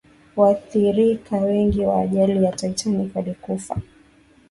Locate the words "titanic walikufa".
2.51-3.77